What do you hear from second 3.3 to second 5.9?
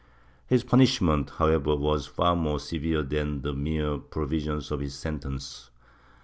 79 than the mere provisions of his sentence.